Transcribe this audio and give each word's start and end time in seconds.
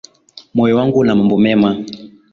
Moyo 0.53 0.77
wangu 0.77 0.99
una 0.99 1.15
mambo 1.15 1.37
mema 1.37 1.77